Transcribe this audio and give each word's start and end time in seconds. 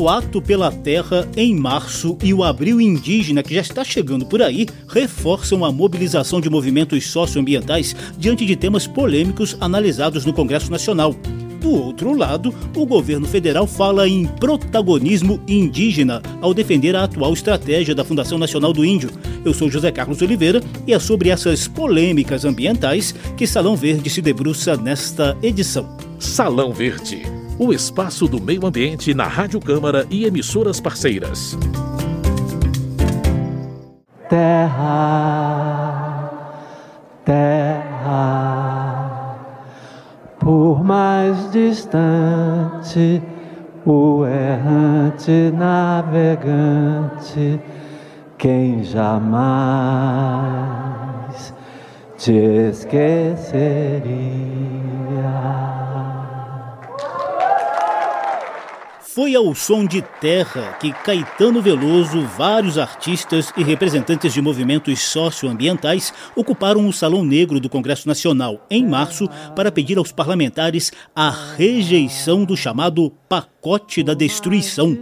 O 0.00 0.08
Ato 0.08 0.40
pela 0.40 0.72
Terra 0.72 1.28
em 1.36 1.54
março 1.54 2.16
e 2.22 2.32
o 2.32 2.42
Abril 2.42 2.80
Indígena, 2.80 3.42
que 3.42 3.52
já 3.52 3.60
está 3.60 3.84
chegando 3.84 4.24
por 4.24 4.40
aí, 4.40 4.66
reforçam 4.88 5.62
a 5.62 5.70
mobilização 5.70 6.40
de 6.40 6.48
movimentos 6.48 7.06
socioambientais 7.06 7.94
diante 8.16 8.46
de 8.46 8.56
temas 8.56 8.86
polêmicos 8.86 9.58
analisados 9.60 10.24
no 10.24 10.32
Congresso 10.32 10.70
Nacional. 10.70 11.14
Do 11.60 11.70
outro 11.70 12.16
lado, 12.16 12.54
o 12.74 12.86
governo 12.86 13.28
federal 13.28 13.66
fala 13.66 14.08
em 14.08 14.24
protagonismo 14.24 15.38
indígena 15.46 16.22
ao 16.40 16.54
defender 16.54 16.96
a 16.96 17.04
atual 17.04 17.34
estratégia 17.34 17.94
da 17.94 18.02
Fundação 18.02 18.38
Nacional 18.38 18.72
do 18.72 18.86
Índio. 18.86 19.10
Eu 19.44 19.52
sou 19.52 19.68
José 19.68 19.92
Carlos 19.92 20.22
Oliveira 20.22 20.62
e 20.86 20.94
é 20.94 20.98
sobre 20.98 21.28
essas 21.28 21.68
polêmicas 21.68 22.46
ambientais 22.46 23.14
que 23.36 23.46
Salão 23.46 23.76
Verde 23.76 24.08
se 24.08 24.22
debruça 24.22 24.78
nesta 24.78 25.36
edição. 25.42 25.94
Salão 26.18 26.72
Verde, 26.72 27.20
o 27.62 27.72
espaço 27.74 28.26
do 28.26 28.40
meio 28.40 28.64
ambiente 28.64 29.12
na 29.12 29.26
Rádio 29.26 29.60
Câmara 29.60 30.06
e 30.08 30.24
emissoras 30.24 30.80
parceiras. 30.80 31.58
Terra, 34.30 35.10
terra 37.22 38.80
por 40.38 40.82
mais 40.82 41.50
distante, 41.52 43.20
o 43.84 44.24
errante 44.24 45.52
navegante, 45.54 46.40
quem 48.38 48.82
jamais 48.82 49.12
te 52.16 52.32
esqueceria. 52.70 54.39
Foi 59.12 59.34
ao 59.34 59.52
som 59.56 59.84
de 59.84 60.02
terra 60.20 60.76
que 60.80 60.92
Caetano 60.92 61.60
Veloso, 61.60 62.22
vários 62.38 62.78
artistas 62.78 63.52
e 63.56 63.64
representantes 63.64 64.32
de 64.32 64.40
movimentos 64.40 65.00
socioambientais 65.00 66.14
ocuparam 66.36 66.86
o 66.86 66.92
Salão 66.92 67.24
Negro 67.24 67.58
do 67.58 67.68
Congresso 67.68 68.06
Nacional 68.06 68.64
em 68.70 68.86
março 68.86 69.28
para 69.56 69.72
pedir 69.72 69.98
aos 69.98 70.12
parlamentares 70.12 70.92
a 71.12 71.28
rejeição 71.28 72.44
do 72.44 72.56
chamado 72.56 73.12
pacote 73.28 74.02
da 74.02 74.14
destruição. 74.14 74.96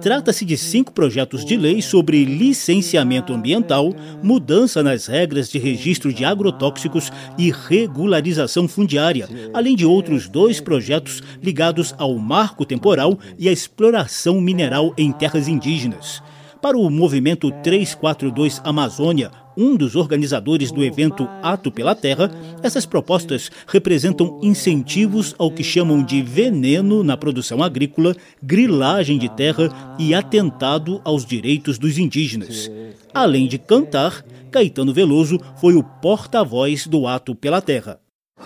Trata-se 0.00 0.44
de 0.44 0.56
cinco 0.56 0.92
projetos 0.92 1.44
de 1.44 1.56
lei 1.56 1.82
sobre 1.82 2.24
licenciamento 2.24 3.32
ambiental, 3.32 3.94
mudança 4.22 4.82
nas 4.82 5.06
regras 5.06 5.50
de 5.50 5.58
registro 5.58 6.12
de 6.12 6.24
agrotóxicos 6.24 7.12
e 7.36 7.52
regularização 7.52 8.66
fundiária, 8.66 9.28
além 9.52 9.76
de 9.76 9.84
outros 9.84 10.26
dois 10.26 10.58
projetos 10.58 11.22
ligados 11.42 11.94
ao 11.98 12.16
marco 12.16 12.64
temporal 12.64 13.18
e 13.40 13.48
à 13.48 13.52
exploração 13.52 14.38
mineral 14.38 14.92
em 14.98 15.10
terras 15.10 15.48
indígenas. 15.48 16.22
Para 16.60 16.76
o 16.76 16.90
movimento 16.90 17.50
342 17.62 18.60
Amazônia, 18.62 19.30
um 19.56 19.74
dos 19.74 19.96
organizadores 19.96 20.70
do 20.70 20.84
evento 20.84 21.26
Ato 21.42 21.72
pela 21.72 21.94
Terra, 21.94 22.30
essas 22.62 22.84
propostas 22.84 23.50
representam 23.66 24.38
incentivos 24.42 25.34
ao 25.38 25.50
que 25.50 25.64
chamam 25.64 26.04
de 26.04 26.20
veneno 26.20 27.02
na 27.02 27.16
produção 27.16 27.62
agrícola, 27.62 28.14
grilagem 28.42 29.18
de 29.18 29.28
terra 29.30 29.96
e 29.98 30.14
atentado 30.14 31.00
aos 31.02 31.24
direitos 31.24 31.78
dos 31.78 31.96
indígenas. 31.96 32.70
Além 33.14 33.48
de 33.48 33.56
cantar, 33.58 34.22
Caetano 34.50 34.92
Veloso 34.92 35.38
foi 35.56 35.74
o 35.74 35.82
porta-voz 35.82 36.86
do 36.86 37.06
Ato 37.06 37.34
pela 37.34 37.62
Terra. 37.62 37.98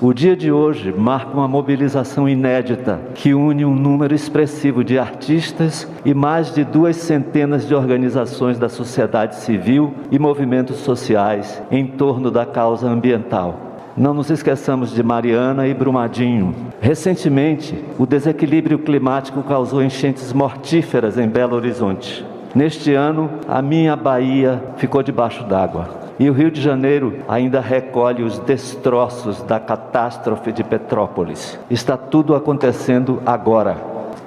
O 0.04 0.12
dia 0.12 0.36
de 0.36 0.52
hoje 0.52 0.92
marca 0.92 1.32
uma 1.32 1.48
mobilização 1.48 2.28
inédita 2.28 3.00
que 3.14 3.32
une 3.32 3.64
um 3.64 3.74
número 3.74 4.14
expressivo 4.14 4.84
de 4.84 4.98
artistas 4.98 5.90
e 6.04 6.12
mais 6.12 6.52
de 6.52 6.62
duas 6.62 6.96
centenas 6.96 7.66
de 7.66 7.74
organizações 7.74 8.58
da 8.58 8.68
sociedade 8.68 9.36
civil 9.36 9.94
e 10.10 10.18
movimentos 10.18 10.76
sociais 10.76 11.62
em 11.70 11.86
torno 11.86 12.30
da 12.30 12.44
causa 12.44 12.86
ambiental. 12.86 13.58
Não 13.96 14.12
nos 14.12 14.28
esqueçamos 14.28 14.92
de 14.92 15.02
Mariana 15.02 15.66
e 15.66 15.72
Brumadinho. 15.72 16.54
Recentemente, 16.82 17.82
o 17.98 18.04
desequilíbrio 18.04 18.80
climático 18.80 19.42
causou 19.42 19.82
enchentes 19.82 20.34
mortíferas 20.34 21.16
em 21.16 21.26
Belo 21.26 21.56
Horizonte. 21.56 22.26
Neste 22.54 22.92
ano, 22.92 23.30
a 23.48 23.62
minha 23.62 23.96
Bahia 23.96 24.62
ficou 24.76 25.02
debaixo 25.02 25.44
d'água. 25.44 26.03
E 26.18 26.30
o 26.30 26.32
Rio 26.32 26.50
de 26.50 26.60
Janeiro 26.60 27.18
ainda 27.28 27.60
recolhe 27.60 28.22
os 28.22 28.38
destroços 28.38 29.42
da 29.42 29.58
catástrofe 29.58 30.52
de 30.52 30.62
Petrópolis. 30.62 31.58
Está 31.68 31.96
tudo 31.96 32.36
acontecendo 32.36 33.20
agora. 33.26 33.76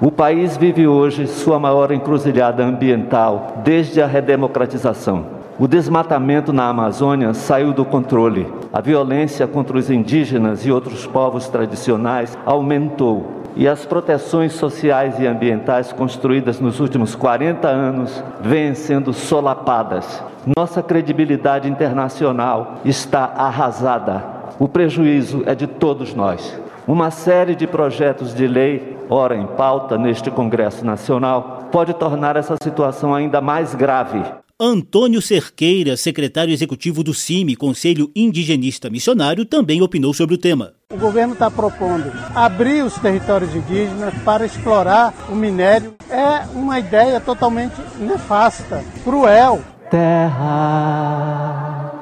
O 0.00 0.12
país 0.12 0.56
vive 0.56 0.86
hoje 0.86 1.26
sua 1.26 1.58
maior 1.58 1.90
encruzilhada 1.90 2.64
ambiental 2.64 3.62
desde 3.64 4.02
a 4.02 4.06
redemocratização. 4.06 5.38
O 5.58 5.66
desmatamento 5.66 6.52
na 6.52 6.68
Amazônia 6.68 7.34
saiu 7.34 7.72
do 7.72 7.84
controle. 7.84 8.46
A 8.72 8.80
violência 8.80 9.44
contra 9.46 9.76
os 9.76 9.90
indígenas 9.90 10.64
e 10.64 10.70
outros 10.70 11.04
povos 11.04 11.48
tradicionais 11.48 12.38
aumentou 12.46 13.37
e 13.58 13.66
as 13.66 13.84
proteções 13.84 14.52
sociais 14.52 15.18
e 15.18 15.26
ambientais 15.26 15.92
construídas 15.92 16.60
nos 16.60 16.78
últimos 16.78 17.16
40 17.16 17.66
anos 17.66 18.22
vêm 18.40 18.72
sendo 18.72 19.12
solapadas. 19.12 20.22
Nossa 20.56 20.80
credibilidade 20.80 21.68
internacional 21.68 22.80
está 22.84 23.24
arrasada. 23.24 24.24
O 24.60 24.68
prejuízo 24.68 25.42
é 25.44 25.56
de 25.56 25.66
todos 25.66 26.14
nós. 26.14 26.56
Uma 26.86 27.10
série 27.10 27.56
de 27.56 27.66
projetos 27.66 28.32
de 28.32 28.46
lei, 28.46 28.96
ora 29.10 29.36
em 29.36 29.46
pauta 29.46 29.98
neste 29.98 30.30
Congresso 30.30 30.86
Nacional, 30.86 31.68
pode 31.72 31.92
tornar 31.94 32.36
essa 32.36 32.56
situação 32.62 33.12
ainda 33.12 33.40
mais 33.40 33.74
grave. 33.74 34.22
Antônio 34.58 35.20
Cerqueira, 35.20 35.96
secretário 35.96 36.52
executivo 36.52 37.02
do 37.02 37.12
CIMI, 37.12 37.56
Conselho 37.56 38.10
Indigenista 38.14 38.88
Missionário, 38.88 39.44
também 39.44 39.82
opinou 39.82 40.14
sobre 40.14 40.36
o 40.36 40.38
tema. 40.38 40.77
O 40.90 40.96
governo 40.96 41.34
está 41.34 41.50
propondo 41.50 42.10
abrir 42.34 42.82
os 42.82 42.94
territórios 42.94 43.54
indígenas 43.54 44.14
para 44.24 44.46
explorar 44.46 45.12
o 45.28 45.34
minério. 45.34 45.94
É 46.08 46.46
uma 46.54 46.78
ideia 46.78 47.20
totalmente 47.20 47.74
nefasta, 48.00 48.82
cruel. 49.04 49.62
Terra, 49.90 51.92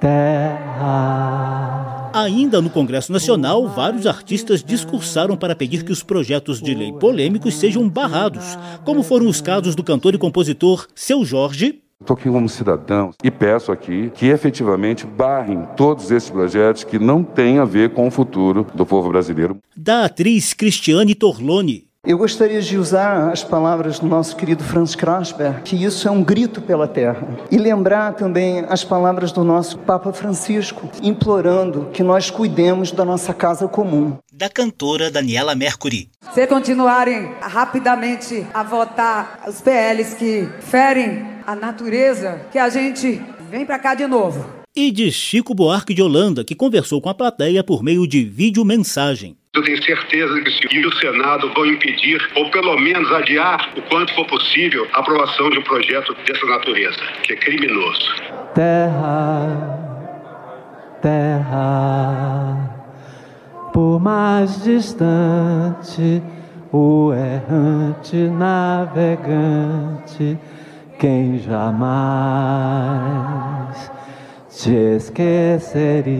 terra. 0.00 2.10
Ainda 2.12 2.60
no 2.60 2.70
Congresso 2.70 3.12
Nacional, 3.12 3.68
vários 3.68 4.04
artistas 4.04 4.64
discursaram 4.64 5.36
para 5.36 5.54
pedir 5.54 5.84
que 5.84 5.92
os 5.92 6.02
projetos 6.02 6.60
de 6.60 6.74
lei 6.74 6.92
polêmicos 6.92 7.54
sejam 7.54 7.88
barrados, 7.88 8.58
como 8.84 9.04
foram 9.04 9.28
os 9.28 9.40
casos 9.40 9.76
do 9.76 9.84
cantor 9.84 10.12
e 10.12 10.18
compositor 10.18 10.88
Seu 10.92 11.24
Jorge, 11.24 11.80
Estou 12.02 12.14
aqui 12.14 12.28
como 12.28 12.48
cidadão 12.48 13.12
e 13.22 13.30
peço 13.30 13.70
aqui 13.70 14.10
que 14.12 14.26
efetivamente 14.26 15.06
barrem 15.06 15.68
todos 15.76 16.10
esses 16.10 16.28
projetos 16.28 16.82
que 16.82 16.98
não 16.98 17.22
têm 17.22 17.60
a 17.60 17.64
ver 17.64 17.90
com 17.90 18.08
o 18.08 18.10
futuro 18.10 18.66
do 18.74 18.84
povo 18.84 19.08
brasileiro. 19.08 19.58
Da 19.76 20.06
atriz 20.06 20.52
Cristiane 20.52 21.14
Torlone. 21.14 21.92
Eu 22.04 22.18
gostaria 22.18 22.60
de 22.60 22.76
usar 22.76 23.30
as 23.30 23.44
palavras 23.44 24.00
do 24.00 24.08
nosso 24.08 24.34
querido 24.34 24.64
Franz 24.64 24.96
Krasberg, 24.96 25.62
que 25.62 25.76
isso 25.76 26.08
é 26.08 26.10
um 26.10 26.24
grito 26.24 26.60
pela 26.60 26.88
terra. 26.88 27.28
E 27.48 27.56
lembrar 27.56 28.14
também 28.14 28.64
as 28.68 28.82
palavras 28.82 29.30
do 29.30 29.44
nosso 29.44 29.78
Papa 29.78 30.12
Francisco, 30.12 30.90
implorando 31.00 31.90
que 31.92 32.02
nós 32.02 32.28
cuidemos 32.28 32.90
da 32.90 33.04
nossa 33.04 33.32
casa 33.32 33.68
comum. 33.68 34.18
Da 34.42 34.50
cantora 34.50 35.08
Daniela 35.08 35.54
Mercury. 35.54 36.08
Se 36.34 36.48
continuarem 36.48 37.32
rapidamente 37.40 38.44
a 38.52 38.64
votar 38.64 39.40
os 39.46 39.60
PLs 39.60 40.16
que 40.16 40.48
ferem 40.62 41.24
a 41.46 41.54
natureza, 41.54 42.44
que 42.50 42.58
a 42.58 42.68
gente 42.68 43.22
vem 43.48 43.64
para 43.64 43.78
cá 43.78 43.94
de 43.94 44.04
novo. 44.04 44.44
E 44.74 44.90
de 44.90 45.12
Chico 45.12 45.54
Buarque 45.54 45.94
de 45.94 46.02
Holanda, 46.02 46.42
que 46.42 46.56
conversou 46.56 47.00
com 47.00 47.08
a 47.08 47.14
plateia 47.14 47.62
por 47.62 47.84
meio 47.84 48.04
de 48.04 48.24
vídeo 48.24 48.64
mensagem. 48.64 49.36
Eu 49.54 49.62
tenho 49.62 49.80
certeza 49.84 50.40
que 50.40 50.50
se 50.50 50.86
o 50.86 50.96
Senado 50.96 51.48
vão 51.54 51.64
impedir, 51.64 52.20
ou 52.34 52.50
pelo 52.50 52.76
menos 52.80 53.12
adiar 53.12 53.72
o 53.76 53.82
quanto 53.82 54.12
for 54.12 54.26
possível, 54.26 54.88
a 54.92 54.98
aprovação 54.98 55.50
de 55.50 55.60
um 55.60 55.62
projeto 55.62 56.16
dessa 56.26 56.46
natureza, 56.46 56.98
que 57.22 57.32
é 57.32 57.36
criminoso. 57.36 58.08
Terra, 58.56 59.78
terra, 61.00 62.81
por 63.72 63.98
mais 63.98 64.62
distante, 64.62 66.22
o 66.72 67.12
errante 67.12 68.16
navegante, 68.28 68.98
quem 70.98 71.38
jamais 71.38 72.32
te 74.52 74.96
esqueceria 74.96 76.12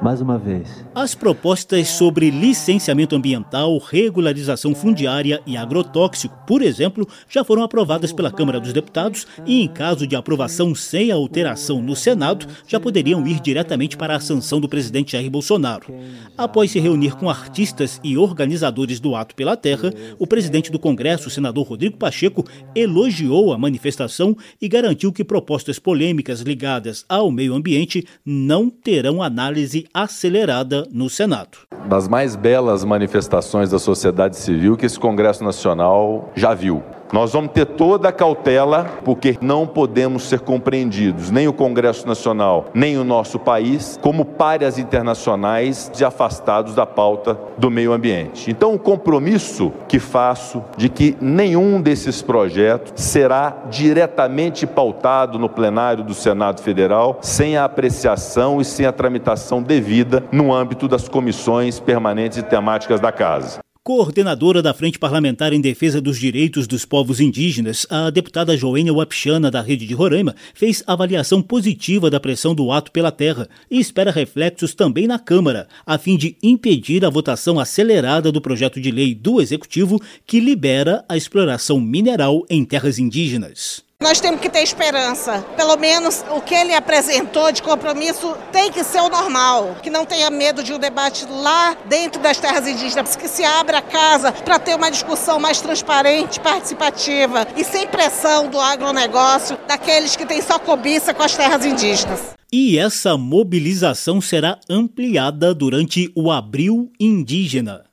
mais 0.00 0.20
uma 0.20 0.38
vez. 0.38 0.84
As 0.94 1.14
propostas 1.14 1.88
sobre 1.88 2.30
licenciamento 2.30 3.14
ambiental, 3.16 3.78
regularização 3.78 4.74
fundiária 4.74 5.40
e 5.46 5.56
agrotóxico, 5.56 6.36
por 6.46 6.62
exemplo, 6.62 7.06
já 7.28 7.44
foram 7.44 7.62
aprovadas 7.62 8.12
pela 8.12 8.30
Câmara 8.30 8.60
dos 8.60 8.72
Deputados 8.72 9.26
e, 9.46 9.62
em 9.62 9.68
caso 9.68 10.06
de 10.06 10.16
aprovação 10.16 10.74
sem 10.74 11.10
alteração 11.10 11.82
no 11.82 11.96
Senado, 11.96 12.46
já 12.66 12.78
poderiam 12.78 13.26
ir 13.26 13.40
diretamente 13.40 13.96
para 13.96 14.16
a 14.16 14.20
sanção 14.20 14.60
do 14.60 14.68
presidente 14.68 15.12
Jair 15.12 15.30
Bolsonaro. 15.30 15.92
Após 16.36 16.70
se 16.70 16.80
reunir 16.80 17.16
com 17.16 17.28
artistas 17.28 18.00
e 18.02 18.16
organizadores 18.16 19.00
do 19.00 19.14
Ato 19.14 19.34
pela 19.34 19.56
Terra, 19.56 19.92
o 20.18 20.26
presidente 20.26 20.70
do 20.70 20.78
Congresso, 20.78 21.30
senador 21.30 21.66
Rodrigo 21.66 21.96
Pacheco, 21.96 22.44
elogiou 22.74 23.52
a 23.52 23.58
manifestação 23.58 24.36
e 24.60 24.68
garantiu 24.68 25.12
que 25.12 25.24
propostas 25.24 25.78
polêmicas 25.78 26.37
ligadas 26.40 27.04
ao 27.08 27.30
meio 27.30 27.54
ambiente 27.54 28.06
não 28.24 28.68
terão 28.70 29.22
análise 29.22 29.86
acelerada 29.92 30.86
no 30.92 31.08
Senado. 31.08 31.58
Das 31.88 32.08
mais 32.08 32.36
belas 32.36 32.84
manifestações 32.84 33.70
da 33.70 33.78
sociedade 33.78 34.36
civil 34.36 34.76
que 34.76 34.86
esse 34.86 34.98
Congresso 34.98 35.42
Nacional 35.42 36.32
já 36.34 36.54
viu. 36.54 36.82
Nós 37.12 37.32
vamos 37.32 37.52
ter 37.52 37.64
toda 37.64 38.08
a 38.08 38.12
cautela, 38.12 38.86
porque 39.04 39.38
não 39.40 39.66
podemos 39.66 40.24
ser 40.24 40.40
compreendidos, 40.40 41.30
nem 41.30 41.48
o 41.48 41.52
Congresso 41.52 42.06
Nacional, 42.06 42.66
nem 42.74 42.98
o 42.98 43.04
nosso 43.04 43.38
país, 43.38 43.98
como 44.02 44.24
párias 44.24 44.78
internacionais 44.78 45.90
de 45.94 46.04
afastados 46.04 46.74
da 46.74 46.84
pauta 46.84 47.38
do 47.56 47.70
meio 47.70 47.92
ambiente. 47.92 48.50
Então, 48.50 48.74
o 48.74 48.78
compromisso 48.78 49.72
que 49.88 49.98
faço 49.98 50.62
de 50.76 50.88
que 50.88 51.16
nenhum 51.20 51.80
desses 51.80 52.20
projetos 52.20 52.92
será 52.96 53.56
diretamente 53.70 54.66
pautado 54.66 55.38
no 55.38 55.48
plenário 55.48 56.04
do 56.04 56.14
Senado 56.14 56.60
Federal 56.60 57.18
sem 57.22 57.56
a 57.56 57.64
apreciação 57.64 58.60
e 58.60 58.64
sem 58.64 58.86
a 58.86 58.92
tramitação 58.92 59.62
devida 59.62 60.24
no 60.30 60.52
âmbito 60.52 60.86
das 60.86 61.08
comissões 61.08 61.80
permanentes 61.80 62.38
e 62.38 62.42
temáticas 62.42 63.00
da 63.00 63.12
Casa. 63.12 63.60
Coordenadora 63.88 64.60
da 64.60 64.74
Frente 64.74 64.98
Parlamentar 64.98 65.54
em 65.54 65.62
Defesa 65.62 65.98
dos 65.98 66.18
Direitos 66.18 66.66
dos 66.66 66.84
Povos 66.84 67.20
Indígenas, 67.20 67.86
a 67.88 68.10
deputada 68.10 68.54
Joênia 68.54 68.92
Wapchana, 68.92 69.50
da 69.50 69.62
Rede 69.62 69.86
de 69.86 69.94
Roraima, 69.94 70.36
fez 70.52 70.84
avaliação 70.86 71.40
positiva 71.40 72.10
da 72.10 72.20
pressão 72.20 72.54
do 72.54 72.70
ato 72.70 72.92
pela 72.92 73.10
terra 73.10 73.48
e 73.70 73.80
espera 73.80 74.10
reflexos 74.10 74.74
também 74.74 75.06
na 75.06 75.18
Câmara, 75.18 75.66
a 75.86 75.96
fim 75.96 76.18
de 76.18 76.36
impedir 76.42 77.02
a 77.02 77.08
votação 77.08 77.58
acelerada 77.58 78.30
do 78.30 78.42
projeto 78.42 78.78
de 78.78 78.90
lei 78.90 79.14
do 79.14 79.40
Executivo 79.40 79.98
que 80.26 80.38
libera 80.38 81.02
a 81.08 81.16
exploração 81.16 81.80
mineral 81.80 82.44
em 82.50 82.66
terras 82.66 82.98
indígenas. 82.98 83.87
Nós 84.00 84.20
temos 84.20 84.40
que 84.40 84.48
ter 84.48 84.62
esperança. 84.62 85.44
Pelo 85.56 85.76
menos 85.76 86.24
o 86.30 86.40
que 86.40 86.54
ele 86.54 86.72
apresentou 86.72 87.50
de 87.50 87.60
compromisso 87.60 88.36
tem 88.52 88.70
que 88.70 88.84
ser 88.84 89.00
o 89.00 89.08
normal. 89.08 89.76
Que 89.82 89.90
não 89.90 90.06
tenha 90.06 90.30
medo 90.30 90.62
de 90.62 90.72
um 90.72 90.78
debate 90.78 91.26
lá 91.28 91.76
dentro 91.86 92.22
das 92.22 92.38
terras 92.38 92.66
indígenas, 92.68 93.16
que 93.16 93.26
se 93.26 93.42
abra 93.44 93.78
a 93.78 93.82
casa 93.82 94.30
para 94.30 94.56
ter 94.58 94.76
uma 94.76 94.88
discussão 94.88 95.40
mais 95.40 95.60
transparente, 95.60 96.38
participativa 96.38 97.46
e 97.56 97.64
sem 97.64 97.88
pressão 97.88 98.48
do 98.48 98.60
agronegócio, 98.60 99.58
daqueles 99.66 100.14
que 100.14 100.24
têm 100.24 100.40
só 100.40 100.60
cobiça 100.60 101.12
com 101.12 101.24
as 101.24 101.36
terras 101.36 101.66
indígenas. 101.66 102.36
E 102.52 102.78
essa 102.78 103.18
mobilização 103.18 104.20
será 104.20 104.58
ampliada 104.70 105.52
durante 105.52 106.10
o 106.14 106.30
Abril 106.30 106.90
Indígena. 107.00 107.84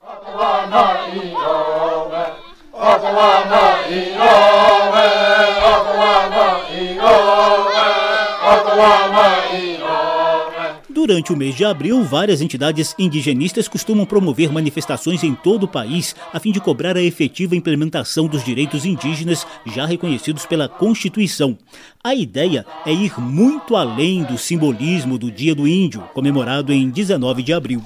Durante 11.06 11.32
o 11.32 11.36
mês 11.36 11.54
de 11.54 11.64
abril, 11.64 12.02
várias 12.02 12.40
entidades 12.40 12.94
indigenistas 12.98 13.68
costumam 13.68 14.04
promover 14.04 14.52
manifestações 14.52 15.22
em 15.22 15.34
todo 15.34 15.62
o 15.62 15.68
país 15.68 16.16
a 16.32 16.40
fim 16.40 16.50
de 16.50 16.60
cobrar 16.60 16.96
a 16.96 17.02
efetiva 17.02 17.54
implementação 17.54 18.26
dos 18.26 18.44
direitos 18.44 18.84
indígenas 18.84 19.46
já 19.66 19.86
reconhecidos 19.86 20.46
pela 20.46 20.68
Constituição. 20.68 21.56
A 22.02 22.14
ideia 22.14 22.66
é 22.84 22.92
ir 22.92 23.20
muito 23.20 23.76
além 23.76 24.24
do 24.24 24.36
simbolismo 24.36 25.16
do 25.16 25.30
Dia 25.30 25.54
do 25.54 25.68
Índio, 25.68 26.02
comemorado 26.12 26.72
em 26.72 26.90
19 26.90 27.42
de 27.42 27.52
abril. 27.52 27.82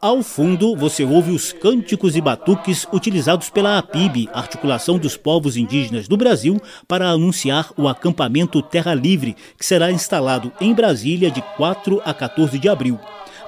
Ao 0.00 0.22
fundo, 0.22 0.76
você 0.76 1.02
ouve 1.02 1.32
os 1.32 1.52
cânticos 1.52 2.14
e 2.14 2.20
batuques 2.20 2.86
utilizados 2.92 3.50
pela 3.50 3.78
APIB, 3.78 4.28
Articulação 4.32 4.96
dos 4.96 5.16
Povos 5.16 5.56
Indígenas 5.56 6.06
do 6.06 6.16
Brasil, 6.16 6.62
para 6.86 7.10
anunciar 7.10 7.72
o 7.76 7.88
acampamento 7.88 8.62
Terra 8.62 8.94
Livre, 8.94 9.34
que 9.58 9.66
será 9.66 9.90
instalado 9.90 10.52
em 10.60 10.72
Brasília 10.72 11.32
de 11.32 11.42
4 11.56 12.00
a 12.04 12.14
14 12.14 12.60
de 12.60 12.68
abril. 12.68 12.96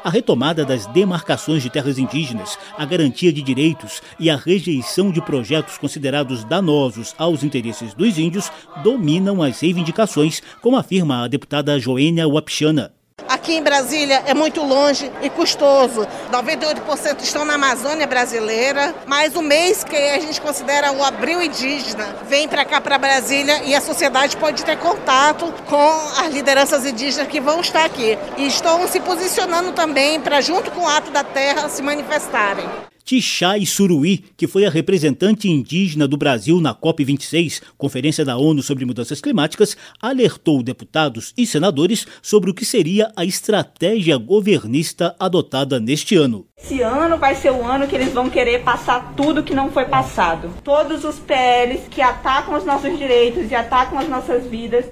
A 0.02 0.10
retomada 0.10 0.64
das 0.64 0.86
demarcações 0.86 1.62
de 1.62 1.70
terras 1.70 1.98
indígenas, 1.98 2.58
a 2.76 2.84
garantia 2.84 3.32
de 3.32 3.42
direitos 3.42 4.02
e 4.18 4.28
a 4.28 4.34
rejeição 4.34 5.12
de 5.12 5.22
projetos 5.22 5.78
considerados 5.78 6.42
danosos 6.42 7.14
aos 7.16 7.44
interesses 7.44 7.94
dos 7.94 8.18
índios 8.18 8.50
dominam 8.82 9.40
as 9.40 9.60
reivindicações, 9.60 10.42
como 10.60 10.76
afirma 10.76 11.22
a 11.22 11.28
deputada 11.28 11.78
Joênia 11.78 12.26
Wapchana. 12.26 12.92
Aqui 13.40 13.54
em 13.54 13.62
Brasília 13.62 14.22
é 14.26 14.34
muito 14.34 14.62
longe 14.62 15.10
e 15.22 15.30
custoso. 15.30 16.06
98% 16.30 17.22
estão 17.22 17.42
na 17.42 17.54
Amazônia 17.54 18.06
brasileira, 18.06 18.94
mas 19.06 19.34
o 19.34 19.40
mês 19.40 19.82
que 19.82 19.96
a 19.96 20.18
gente 20.18 20.38
considera 20.42 20.92
o 20.92 21.02
abril 21.02 21.40
indígena 21.40 22.16
vem 22.28 22.46
para 22.46 22.66
cá 22.66 22.82
para 22.82 22.98
Brasília 22.98 23.62
e 23.64 23.74
a 23.74 23.80
sociedade 23.80 24.36
pode 24.36 24.62
ter 24.62 24.76
contato 24.76 25.50
com 25.66 25.90
as 26.22 26.34
lideranças 26.34 26.84
indígenas 26.84 27.28
que 27.28 27.40
vão 27.40 27.62
estar 27.62 27.86
aqui. 27.86 28.18
E 28.36 28.46
estão 28.46 28.86
se 28.86 29.00
posicionando 29.00 29.72
também 29.72 30.20
para, 30.20 30.42
junto 30.42 30.70
com 30.72 30.82
o 30.82 30.86
Ato 30.86 31.10
da 31.10 31.24
Terra, 31.24 31.66
se 31.70 31.80
manifestarem. 31.80 32.89
Tixai 33.10 33.66
Suruí, 33.66 34.18
que 34.36 34.46
foi 34.46 34.64
a 34.64 34.70
representante 34.70 35.48
indígena 35.48 36.06
do 36.06 36.16
Brasil 36.16 36.60
na 36.60 36.72
COP26, 36.72 37.60
Conferência 37.76 38.24
da 38.24 38.36
ONU 38.36 38.62
sobre 38.62 38.84
Mudanças 38.84 39.20
Climáticas, 39.20 39.76
alertou 40.00 40.62
deputados 40.62 41.34
e 41.36 41.44
senadores 41.44 42.06
sobre 42.22 42.52
o 42.52 42.54
que 42.54 42.64
seria 42.64 43.10
a 43.16 43.24
estratégia 43.24 44.16
governista 44.16 45.16
adotada 45.18 45.80
neste 45.80 46.14
ano. 46.14 46.46
Esse 46.56 46.82
ano 46.82 47.18
vai 47.18 47.34
ser 47.34 47.50
o 47.50 47.64
ano 47.64 47.88
que 47.88 47.96
eles 47.96 48.12
vão 48.12 48.30
querer 48.30 48.62
passar 48.62 49.12
tudo 49.16 49.42
que 49.42 49.56
não 49.56 49.72
foi 49.72 49.86
passado. 49.86 50.48
Todos 50.62 51.02
os 51.02 51.18
PLs 51.18 51.88
que 51.90 52.00
atacam 52.00 52.56
os 52.56 52.64
nossos 52.64 52.96
direitos 52.96 53.50
e 53.50 53.56
atacam 53.56 53.98
as 53.98 54.08
nossas 54.08 54.46
vidas. 54.46 54.86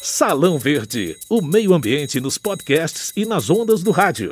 Salão 0.00 0.56
Verde, 0.56 1.18
o 1.28 1.42
meio 1.42 1.74
ambiente 1.74 2.18
nos 2.22 2.38
podcasts 2.38 3.12
e 3.14 3.26
nas 3.26 3.50
ondas 3.50 3.82
do 3.82 3.90
rádio. 3.90 4.30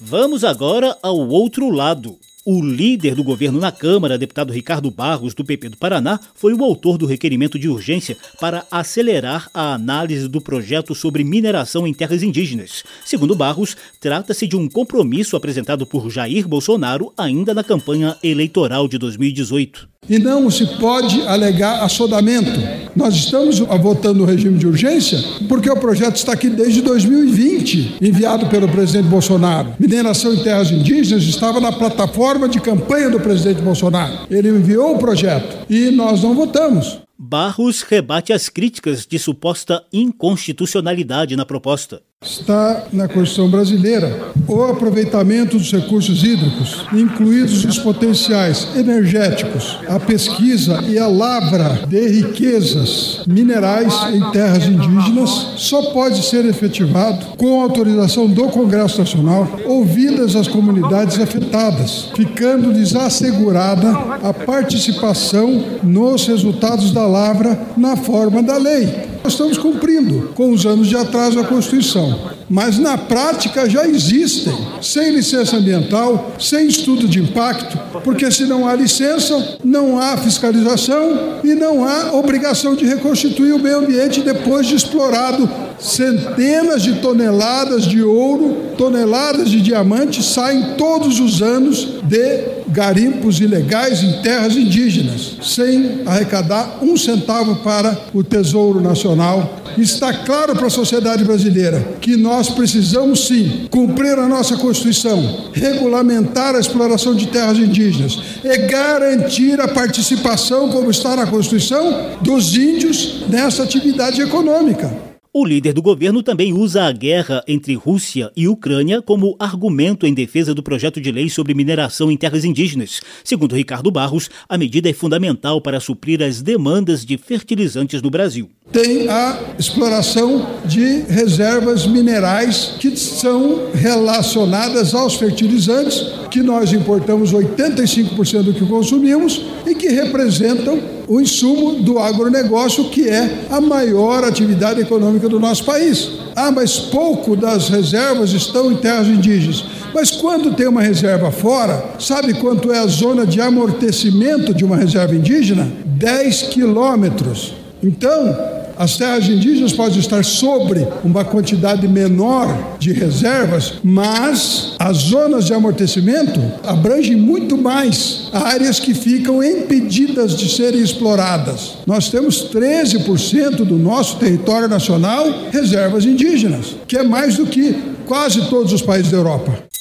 Vamos 0.00 0.42
agora 0.42 0.96
ao 1.02 1.16
outro 1.28 1.70
lado. 1.70 2.18
O 2.44 2.60
líder 2.60 3.14
do 3.14 3.22
governo 3.22 3.60
na 3.60 3.70
Câmara, 3.70 4.18
deputado 4.18 4.52
Ricardo 4.52 4.90
Barros, 4.90 5.34
do 5.34 5.44
PP 5.44 5.68
do 5.70 5.76
Paraná, 5.76 6.18
foi 6.34 6.52
o 6.52 6.64
autor 6.64 6.98
do 6.98 7.06
requerimento 7.06 7.58
de 7.58 7.68
urgência 7.68 8.16
para 8.40 8.66
acelerar 8.72 9.48
a 9.54 9.72
análise 9.72 10.28
do 10.28 10.40
projeto 10.40 10.96
sobre 10.96 11.22
mineração 11.22 11.86
em 11.86 11.94
terras 11.94 12.24
indígenas. 12.24 12.82
Segundo 13.04 13.36
Barros, 13.36 13.76
trata-se 14.00 14.48
de 14.48 14.56
um 14.56 14.68
compromisso 14.68 15.36
apresentado 15.36 15.86
por 15.86 16.10
Jair 16.10 16.46
Bolsonaro 16.48 17.12
ainda 17.16 17.54
na 17.54 17.62
campanha 17.62 18.16
eleitoral 18.22 18.88
de 18.88 18.98
2018. 18.98 19.93
E 20.08 20.18
não 20.18 20.50
se 20.50 20.66
pode 20.78 21.20
alegar 21.26 21.82
assodamento. 21.82 22.50
Nós 22.94 23.14
estamos 23.14 23.58
votando 23.58 24.22
o 24.22 24.26
regime 24.26 24.58
de 24.58 24.66
urgência 24.66 25.18
porque 25.48 25.70
o 25.70 25.76
projeto 25.76 26.16
está 26.16 26.32
aqui 26.32 26.48
desde 26.48 26.80
2020, 26.82 27.96
enviado 28.00 28.46
pelo 28.46 28.68
presidente 28.68 29.08
Bolsonaro. 29.08 29.74
Mineração 29.78 30.34
em 30.34 30.42
terras 30.42 30.70
indígenas 30.70 31.24
estava 31.24 31.60
na 31.60 31.72
plataforma 31.72 32.48
de 32.48 32.60
campanha 32.60 33.10
do 33.10 33.20
presidente 33.20 33.62
Bolsonaro. 33.62 34.26
Ele 34.30 34.48
enviou 34.48 34.94
o 34.94 34.98
projeto 34.98 35.66
e 35.68 35.90
nós 35.90 36.22
não 36.22 36.34
votamos. 36.34 36.98
Barros 37.18 37.82
rebate 37.82 38.32
as 38.32 38.48
críticas 38.48 39.06
de 39.06 39.18
suposta 39.18 39.82
inconstitucionalidade 39.92 41.36
na 41.36 41.46
proposta 41.46 42.02
está 42.24 42.84
na 42.92 43.06
Constituição 43.06 43.50
brasileira 43.50 44.32
o 44.48 44.62
aproveitamento 44.62 45.58
dos 45.58 45.70
recursos 45.70 46.22
hídricos, 46.22 46.86
incluídos 46.92 47.64
os 47.64 47.78
potenciais 47.78 48.68
energéticos, 48.74 49.78
a 49.88 49.98
pesquisa 50.00 50.82
e 50.88 50.98
a 50.98 51.06
lavra 51.06 51.80
de 51.86 52.08
riquezas 52.08 53.20
minerais 53.26 53.92
em 54.12 54.30
terras 54.30 54.66
indígenas, 54.66 55.30
só 55.56 55.90
pode 55.92 56.24
ser 56.24 56.44
efetivado 56.46 57.36
com 57.36 57.60
autorização 57.60 58.26
do 58.26 58.44
Congresso 58.48 58.98
Nacional, 58.98 59.48
ouvidas 59.66 60.34
as 60.36 60.48
comunidades 60.48 61.18
afetadas, 61.20 62.10
ficando-lhes 62.14 62.94
assegurada 62.94 63.90
a 64.22 64.32
participação 64.32 65.64
nos 65.82 66.26
resultados 66.26 66.92
da 66.92 67.06
lavra 67.06 67.58
na 67.76 67.96
forma 67.96 68.42
da 68.42 68.56
lei. 68.56 69.13
Nós 69.24 69.32
estamos 69.32 69.56
cumprindo 69.56 70.32
com 70.34 70.50
os 70.52 70.66
anos 70.66 70.86
de 70.86 70.94
atraso 70.94 71.36
da 71.36 71.48
Constituição. 71.48 72.34
mas 72.46 72.78
na 72.78 72.98
prática 72.98 73.68
já 73.68 73.88
existem, 73.88 74.54
sem 74.82 75.12
licença 75.14 75.56
ambiental, 75.56 76.32
sem 76.38 76.66
estudo 76.66 77.08
de 77.08 77.20
impacto, 77.20 77.78
porque 78.04 78.30
se 78.30 78.44
não 78.44 78.68
há 78.68 78.74
licença, 78.74 79.56
não 79.64 79.98
há 79.98 80.14
fiscalização 80.18 81.40
e 81.42 81.54
não 81.54 81.82
há 81.82 82.12
obrigação 82.12 82.74
de 82.74 82.84
reconstituir 82.84 83.54
o 83.54 83.58
meio 83.58 83.78
ambiente 83.78 84.20
depois 84.20 84.66
de 84.66 84.74
explorado 84.74 85.48
centenas 85.78 86.82
de 86.82 86.94
toneladas 87.00 87.84
de 87.84 88.02
ouro, 88.02 88.74
toneladas 88.76 89.50
de 89.50 89.60
diamantes 89.60 90.26
saem 90.26 90.74
todos 90.76 91.20
os 91.20 91.42
anos 91.42 92.00
de 92.02 92.64
garimpos 92.68 93.40
ilegais 93.40 94.02
em 94.02 94.20
terras 94.22 94.56
indígenas, 94.56 95.36
sem 95.42 96.02
arrecadar 96.06 96.78
um 96.82 96.96
centavo 96.96 97.56
para 97.56 97.96
o 98.12 98.24
Tesouro 98.24 98.80
Nacional. 98.80 99.60
Está 99.78 100.12
claro 100.12 100.54
para 100.54 100.66
a 100.66 100.70
sociedade 100.70 101.24
brasileira 101.24 101.80
que 102.00 102.16
nós 102.16 102.48
precisamos 102.48 103.26
sim 103.26 103.66
cumprir 103.70 104.18
a 104.18 104.28
nossa 104.28 104.56
Constituição, 104.56 105.50
regulamentar 105.52 106.54
a 106.54 106.60
exploração 106.60 107.14
de 107.14 107.28
terras 107.28 107.58
indígenas 107.58 108.18
e 108.42 108.56
garantir 108.66 109.60
a 109.60 109.68
participação, 109.68 110.68
como 110.70 110.90
está 110.90 111.16
na 111.16 111.26
Constituição, 111.26 112.18
dos 112.20 112.56
índios 112.56 113.24
nessa 113.28 113.62
atividade 113.62 114.20
econômica. 114.20 115.13
O 115.36 115.44
líder 115.44 115.72
do 115.72 115.82
governo 115.82 116.22
também 116.22 116.52
usa 116.52 116.84
a 116.84 116.92
guerra 116.92 117.42
entre 117.48 117.74
Rússia 117.74 118.30
e 118.36 118.46
Ucrânia 118.46 119.02
como 119.02 119.34
argumento 119.36 120.06
em 120.06 120.14
defesa 120.14 120.54
do 120.54 120.62
projeto 120.62 121.00
de 121.00 121.10
lei 121.10 121.28
sobre 121.28 121.54
mineração 121.54 122.08
em 122.08 122.16
terras 122.16 122.44
indígenas. 122.44 123.00
Segundo 123.24 123.56
Ricardo 123.56 123.90
Barros, 123.90 124.30
a 124.48 124.56
medida 124.56 124.88
é 124.88 124.92
fundamental 124.92 125.60
para 125.60 125.80
suprir 125.80 126.22
as 126.22 126.40
demandas 126.40 127.04
de 127.04 127.18
fertilizantes 127.18 128.00
no 128.00 128.10
Brasil. 128.10 128.48
Tem 128.70 129.08
a 129.08 129.56
exploração 129.58 130.46
de 130.66 131.00
reservas 131.08 131.84
minerais 131.84 132.76
que 132.78 132.96
são 132.96 133.72
relacionadas 133.74 134.94
aos 134.94 135.16
fertilizantes, 135.16 136.12
que 136.30 136.44
nós 136.44 136.72
importamos 136.72 137.32
85% 137.32 138.42
do 138.44 138.54
que 138.54 138.64
consumimos 138.64 139.44
e 139.66 139.74
que 139.74 139.88
representam 139.88 140.94
o 141.06 141.20
insumo 141.20 141.82
do 141.82 141.98
agronegócio, 141.98 142.84
que 142.84 143.08
é 143.08 143.46
a 143.50 143.60
maior 143.60 144.24
atividade 144.24 144.80
econômica 144.80 145.28
do 145.28 145.38
nosso 145.38 145.64
país. 145.64 146.10
Ah, 146.34 146.50
mas 146.50 146.78
pouco 146.78 147.36
das 147.36 147.68
reservas 147.68 148.32
estão 148.32 148.72
em 148.72 148.76
terras 148.76 149.06
indígenas. 149.06 149.64
Mas 149.94 150.10
quando 150.10 150.54
tem 150.54 150.66
uma 150.66 150.82
reserva 150.82 151.30
fora, 151.30 151.92
sabe 152.00 152.34
quanto 152.34 152.72
é 152.72 152.78
a 152.78 152.86
zona 152.86 153.24
de 153.24 153.40
amortecimento 153.40 154.52
de 154.52 154.64
uma 154.64 154.76
reserva 154.76 155.14
indígena? 155.14 155.68
10 155.84 156.42
quilômetros. 156.42 157.54
Então, 157.82 158.53
as 158.76 158.96
terras 158.96 159.28
indígenas 159.28 159.72
podem 159.72 159.98
estar 159.98 160.24
sobre 160.24 160.86
uma 161.04 161.24
quantidade 161.24 161.86
menor 161.86 162.76
de 162.78 162.92
reservas, 162.92 163.74
mas 163.82 164.74
as 164.78 164.96
zonas 164.96 165.46
de 165.46 165.54
amortecimento 165.54 166.40
abrangem 166.64 167.16
muito 167.16 167.56
mais 167.56 168.28
áreas 168.32 168.80
que 168.80 168.94
ficam 168.94 169.42
impedidas 169.42 170.36
de 170.36 170.48
serem 170.48 170.80
exploradas. 170.80 171.78
Nós 171.86 172.08
temos 172.08 172.48
13% 172.52 173.64
do 173.64 173.76
nosso 173.76 174.16
território 174.16 174.68
nacional 174.68 175.26
reservas 175.52 176.04
indígenas, 176.04 176.76
que 176.86 176.96
é 176.96 177.02
mais 177.02 177.36
do 177.36 177.46
que 177.46 177.74
quase 178.06 178.48
todos 178.48 178.72
os 178.72 178.82
países 178.82 179.10
da 179.10 179.18
Europa. 179.18 179.73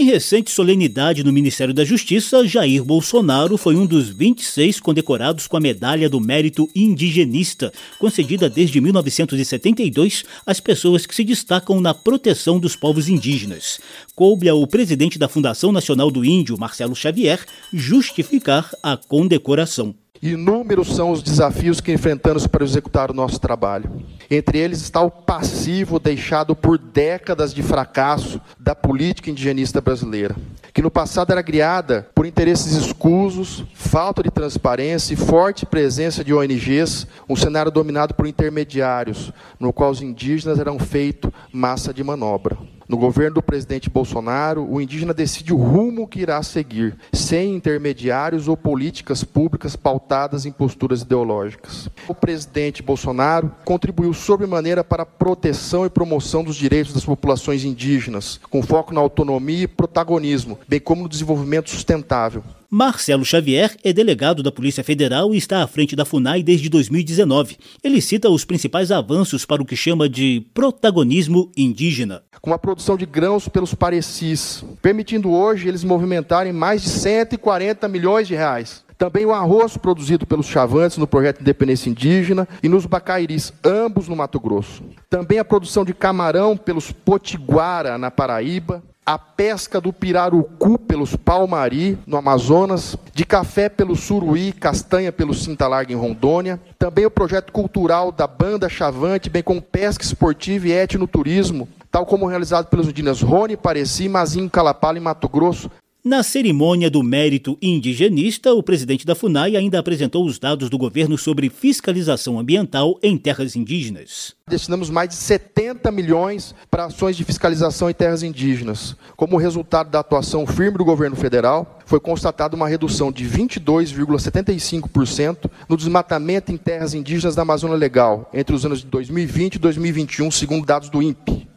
Em 0.00 0.04
recente 0.04 0.50
solenidade 0.50 1.22
no 1.22 1.30
Ministério 1.30 1.74
da 1.74 1.84
Justiça, 1.84 2.46
Jair 2.46 2.82
Bolsonaro 2.82 3.58
foi 3.58 3.76
um 3.76 3.84
dos 3.84 4.08
26 4.08 4.80
condecorados 4.80 5.46
com 5.46 5.58
a 5.58 5.60
Medalha 5.60 6.08
do 6.08 6.18
Mérito 6.18 6.70
Indigenista, 6.74 7.70
concedida 7.98 8.48
desde 8.48 8.80
1972 8.80 10.24
às 10.46 10.58
pessoas 10.58 11.04
que 11.04 11.14
se 11.14 11.22
destacam 11.22 11.82
na 11.82 11.92
proteção 11.92 12.58
dos 12.58 12.74
povos 12.74 13.10
indígenas. 13.10 13.78
Coube 14.14 14.48
ao 14.48 14.66
presidente 14.66 15.18
da 15.18 15.28
Fundação 15.28 15.70
Nacional 15.70 16.10
do 16.10 16.24
Índio, 16.24 16.58
Marcelo 16.58 16.96
Xavier, 16.96 17.44
justificar 17.70 18.70
a 18.82 18.96
condecoração. 18.96 19.94
Inúmeros 20.22 20.96
são 20.96 21.10
os 21.10 21.22
desafios 21.22 21.78
que 21.78 21.92
enfrentamos 21.92 22.46
para 22.46 22.64
executar 22.64 23.10
o 23.10 23.14
nosso 23.14 23.38
trabalho. 23.38 23.90
Entre 24.32 24.58
eles 24.58 24.80
está 24.80 25.00
o 25.00 25.10
passivo 25.10 25.98
deixado 25.98 26.54
por 26.54 26.78
décadas 26.78 27.52
de 27.52 27.64
fracasso 27.64 28.40
da 28.60 28.76
política 28.76 29.28
indigenista 29.28 29.80
brasileira, 29.80 30.36
que 30.72 30.80
no 30.80 30.90
passado 30.90 31.32
era 31.32 31.42
criada 31.42 32.08
por 32.14 32.24
interesses 32.24 32.74
escusos, 32.74 33.64
falta 33.74 34.22
de 34.22 34.30
transparência 34.30 35.14
e 35.14 35.16
forte 35.16 35.66
presença 35.66 36.22
de 36.22 36.32
ONGs, 36.32 37.08
um 37.28 37.34
cenário 37.34 37.72
dominado 37.72 38.14
por 38.14 38.24
intermediários, 38.24 39.32
no 39.58 39.72
qual 39.72 39.90
os 39.90 40.00
indígenas 40.00 40.60
eram 40.60 40.78
feitos 40.78 41.32
massa 41.52 41.92
de 41.92 42.04
manobra. 42.04 42.56
No 42.90 42.96
governo 42.96 43.34
do 43.34 43.42
presidente 43.42 43.88
Bolsonaro, 43.88 44.68
o 44.68 44.80
indígena 44.80 45.14
decide 45.14 45.54
o 45.54 45.56
rumo 45.56 46.08
que 46.08 46.18
irá 46.18 46.42
seguir, 46.42 46.96
sem 47.12 47.54
intermediários 47.54 48.48
ou 48.48 48.56
políticas 48.56 49.22
públicas 49.22 49.76
pautadas 49.76 50.44
em 50.44 50.50
posturas 50.50 51.02
ideológicas. 51.02 51.88
O 52.08 52.16
presidente 52.16 52.82
Bolsonaro 52.82 53.54
contribuiu 53.64 54.12
sobremaneira 54.12 54.82
para 54.82 55.04
a 55.04 55.06
proteção 55.06 55.86
e 55.86 55.88
promoção 55.88 56.42
dos 56.42 56.56
direitos 56.56 56.92
das 56.92 57.04
populações 57.04 57.62
indígenas, 57.62 58.40
com 58.50 58.60
foco 58.60 58.92
na 58.92 59.00
autonomia 59.00 59.62
e 59.62 59.68
protagonismo, 59.68 60.58
bem 60.66 60.80
como 60.80 61.04
no 61.04 61.08
desenvolvimento 61.08 61.70
sustentável. 61.70 62.42
Marcelo 62.72 63.24
Xavier 63.24 63.76
é 63.82 63.92
delegado 63.92 64.44
da 64.44 64.52
Polícia 64.52 64.84
Federal 64.84 65.34
e 65.34 65.36
está 65.36 65.60
à 65.60 65.66
frente 65.66 65.96
da 65.96 66.04
FUNAI 66.04 66.40
desde 66.40 66.68
2019. 66.68 67.56
Ele 67.82 68.00
cita 68.00 68.30
os 68.30 68.44
principais 68.44 68.92
avanços 68.92 69.44
para 69.44 69.60
o 69.60 69.64
que 69.64 69.74
chama 69.74 70.08
de 70.08 70.46
protagonismo 70.54 71.50
indígena. 71.56 72.22
Com 72.40 72.52
a 72.52 72.58
produção 72.58 72.96
de 72.96 73.04
grãos 73.04 73.48
pelos 73.48 73.74
parecis, 73.74 74.64
permitindo 74.80 75.32
hoje 75.32 75.66
eles 75.66 75.82
movimentarem 75.82 76.52
mais 76.52 76.80
de 76.80 76.90
140 76.90 77.88
milhões 77.88 78.28
de 78.28 78.36
reais. 78.36 78.84
Também 79.00 79.24
o 79.24 79.32
arroz 79.32 79.78
produzido 79.78 80.26
pelos 80.26 80.44
chavantes 80.44 80.98
no 80.98 81.06
projeto 81.06 81.40
Independência 81.40 81.88
Indígena 81.88 82.46
e 82.62 82.68
nos 82.68 82.84
bacairis, 82.84 83.50
ambos 83.64 84.06
no 84.08 84.14
Mato 84.14 84.38
Grosso. 84.38 84.84
Também 85.08 85.38
a 85.38 85.44
produção 85.44 85.86
de 85.86 85.94
camarão 85.94 86.54
pelos 86.54 86.92
potiguara 86.92 87.96
na 87.96 88.10
Paraíba, 88.10 88.82
a 89.06 89.18
pesca 89.18 89.80
do 89.80 89.90
pirarucu 89.90 90.78
pelos 90.78 91.16
palmari, 91.16 91.98
no 92.06 92.18
Amazonas, 92.18 92.94
de 93.14 93.24
café 93.24 93.70
pelo 93.70 93.96
suruí, 93.96 94.52
castanha 94.52 95.10
pelo 95.10 95.32
cinta-larga 95.32 95.94
em 95.94 95.96
Rondônia, 95.96 96.60
também 96.78 97.06
o 97.06 97.10
projeto 97.10 97.54
cultural 97.54 98.12
da 98.12 98.26
banda 98.26 98.68
Chavante, 98.68 99.30
bem 99.30 99.42
como 99.42 99.62
pesca 99.62 100.04
esportiva 100.04 100.68
e 100.68 100.72
etnoturismo, 100.72 101.66
tal 101.90 102.04
como 102.04 102.26
realizado 102.26 102.66
pelos 102.66 102.86
indígenas 102.86 103.22
Rony, 103.22 103.56
Pareci, 103.56 104.10
Mazinho, 104.10 104.50
Calapala 104.50 104.98
e 104.98 105.00
Mato 105.00 105.26
Grosso, 105.26 105.70
na 106.02 106.22
cerimônia 106.22 106.90
do 106.90 107.02
mérito 107.02 107.58
indigenista, 107.60 108.54
o 108.54 108.62
presidente 108.62 109.04
da 109.04 109.14
FUNAI 109.14 109.54
ainda 109.56 109.78
apresentou 109.78 110.24
os 110.24 110.38
dados 110.38 110.70
do 110.70 110.78
governo 110.78 111.18
sobre 111.18 111.50
fiscalização 111.50 112.38
ambiental 112.38 112.98
em 113.02 113.18
terras 113.18 113.54
indígenas. 113.54 114.34
Destinamos 114.48 114.88
mais 114.88 115.10
de 115.10 115.16
70 115.16 115.90
milhões 115.90 116.54
para 116.70 116.86
ações 116.86 117.14
de 117.16 117.24
fiscalização 117.24 117.90
em 117.90 117.94
terras 117.94 118.22
indígenas. 118.22 118.96
Como 119.14 119.36
resultado 119.36 119.90
da 119.90 120.00
atuação 120.00 120.46
firme 120.46 120.78
do 120.78 120.84
governo 120.84 121.16
federal, 121.16 121.78
foi 121.84 122.00
constatada 122.00 122.56
uma 122.56 122.68
redução 122.68 123.12
de 123.12 123.28
22,75% 123.28 125.50
no 125.68 125.76
desmatamento 125.76 126.50
em 126.50 126.56
terras 126.56 126.94
indígenas 126.94 127.34
da 127.34 127.42
Amazônia 127.42 127.76
Legal 127.76 128.30
entre 128.32 128.54
os 128.54 128.64
anos 128.64 128.80
de 128.80 128.86
2020 128.86 129.56
e 129.56 129.58
2021, 129.58 130.30
segundo 130.30 130.64
dados 130.64 130.88
do 130.88 131.02
INPE. 131.02 131.49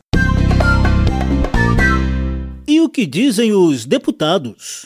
O 2.84 2.90
que 2.90 3.06
dizem 3.06 3.54
os 3.54 3.86
deputados? 3.86 4.86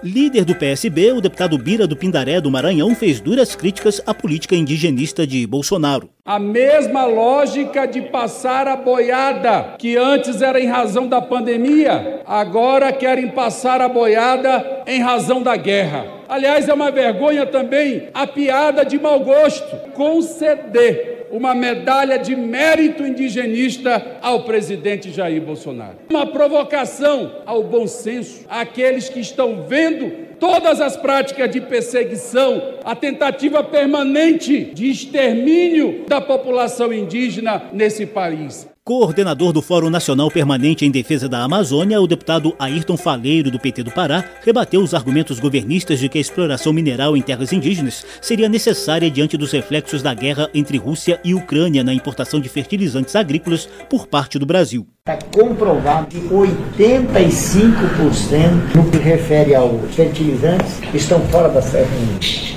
Líder 0.00 0.44
do 0.44 0.54
PSB, 0.54 1.10
o 1.10 1.20
deputado 1.20 1.58
Bira 1.58 1.88
do 1.88 1.96
Pindaré 1.96 2.40
do 2.40 2.52
Maranhão 2.52 2.94
fez 2.94 3.18
duras 3.18 3.56
críticas 3.56 4.00
à 4.06 4.14
política 4.14 4.54
indigenista 4.54 5.26
de 5.26 5.44
Bolsonaro. 5.44 6.08
A 6.24 6.38
mesma 6.38 7.04
lógica 7.04 7.84
de 7.84 8.02
passar 8.02 8.68
a 8.68 8.76
boiada, 8.76 9.74
que 9.76 9.96
antes 9.96 10.40
era 10.40 10.60
em 10.60 10.68
razão 10.68 11.08
da 11.08 11.20
pandemia, 11.20 12.22
agora 12.24 12.92
querem 12.92 13.32
passar 13.32 13.80
a 13.80 13.88
boiada 13.88 14.84
em 14.86 15.00
razão 15.00 15.42
da 15.42 15.56
guerra. 15.56 16.06
Aliás, 16.28 16.68
é 16.68 16.72
uma 16.72 16.92
vergonha 16.92 17.44
também 17.44 18.08
a 18.14 18.24
piada 18.24 18.84
de 18.84 19.00
mau 19.00 19.18
gosto 19.18 19.76
conceder 19.94 21.15
uma 21.36 21.54
medalha 21.54 22.18
de 22.18 22.34
mérito 22.34 23.06
indigenista 23.06 24.18
ao 24.22 24.44
presidente 24.44 25.12
Jair 25.12 25.42
Bolsonaro. 25.42 25.98
Uma 26.08 26.26
provocação 26.26 27.42
ao 27.44 27.62
bom 27.62 27.86
senso, 27.86 28.46
àqueles 28.48 29.10
que 29.10 29.20
estão 29.20 29.66
vendo 29.68 30.26
todas 30.40 30.80
as 30.80 30.96
práticas 30.96 31.50
de 31.50 31.60
perseguição, 31.60 32.78
a 32.82 32.96
tentativa 32.96 33.62
permanente 33.62 34.64
de 34.64 34.90
extermínio 34.90 36.06
da 36.08 36.22
população 36.22 36.90
indígena 36.90 37.64
nesse 37.70 38.06
país. 38.06 38.66
Coordenador 38.86 39.52
do 39.52 39.60
Fórum 39.60 39.90
Nacional 39.90 40.30
Permanente 40.30 40.86
em 40.86 40.92
Defesa 40.92 41.28
da 41.28 41.42
Amazônia, 41.42 42.00
o 42.00 42.06
deputado 42.06 42.54
Ayrton 42.56 42.96
Faleiro, 42.96 43.50
do 43.50 43.58
PT 43.58 43.82
do 43.82 43.90
Pará, 43.90 44.24
rebateu 44.44 44.80
os 44.80 44.94
argumentos 44.94 45.40
governistas 45.40 45.98
de 45.98 46.08
que 46.08 46.18
a 46.18 46.20
exploração 46.20 46.72
mineral 46.72 47.16
em 47.16 47.20
terras 47.20 47.52
indígenas 47.52 48.06
seria 48.22 48.48
necessária 48.48 49.10
diante 49.10 49.36
dos 49.36 49.50
reflexos 49.50 50.02
da 50.02 50.14
guerra 50.14 50.48
entre 50.54 50.78
Rússia 50.78 51.20
e 51.24 51.34
Ucrânia 51.34 51.82
na 51.82 51.92
importação 51.92 52.38
de 52.38 52.48
fertilizantes 52.48 53.16
agrícolas 53.16 53.68
por 53.90 54.06
parte 54.06 54.38
do 54.38 54.46
Brasil. 54.46 54.86
Está 55.04 55.18
comprovado 55.32 56.06
que 56.06 56.20
85% 56.20 58.76
no 58.76 58.88
que 58.88 58.98
refere 58.98 59.56
aos 59.56 59.92
fertilizantes 59.96 60.78
estão 60.94 61.20
fora 61.22 61.48
da 61.48 61.60
serra. 61.60 61.90